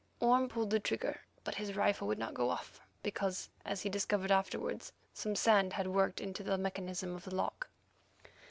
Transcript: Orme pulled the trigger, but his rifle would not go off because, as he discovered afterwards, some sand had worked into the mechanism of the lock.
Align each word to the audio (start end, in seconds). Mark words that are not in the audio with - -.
Orme 0.19 0.49
pulled 0.49 0.71
the 0.71 0.79
trigger, 0.79 1.21
but 1.43 1.53
his 1.53 1.75
rifle 1.75 2.07
would 2.07 2.17
not 2.17 2.33
go 2.33 2.49
off 2.49 2.81
because, 3.03 3.49
as 3.63 3.83
he 3.83 3.87
discovered 3.91 4.31
afterwards, 4.31 4.93
some 5.13 5.35
sand 5.35 5.73
had 5.73 5.85
worked 5.87 6.19
into 6.19 6.41
the 6.41 6.57
mechanism 6.57 7.13
of 7.13 7.23
the 7.23 7.35
lock. 7.35 7.69